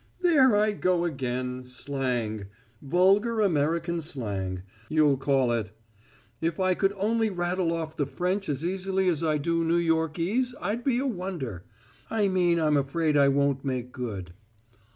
"There 0.21 0.55
I 0.55 0.71
go 0.71 1.05
again 1.05 1.63
slang; 1.67 2.47
'vulgar 2.81 3.39
American 3.39 4.01
slang,' 4.01 4.63
you'll 4.89 5.15
call 5.15 5.51
it. 5.51 5.69
If 6.41 6.59
I 6.59 6.73
could 6.73 6.91
only 6.93 7.29
rattle 7.29 7.71
off 7.71 7.95
the 7.95 8.07
French 8.07 8.49
as 8.49 8.65
easily 8.65 9.07
as 9.07 9.23
I 9.23 9.37
do 9.37 9.63
New 9.63 9.77
Yorkese 9.77 10.55
I'd 10.59 10.83
be 10.83 10.97
a 10.97 11.05
wonder. 11.05 11.65
I 12.09 12.29
mean 12.29 12.59
I'm 12.59 12.77
afraid 12.77 13.15
I 13.15 13.27
won't 13.27 13.63
make 13.63 13.91
good." 13.91 14.33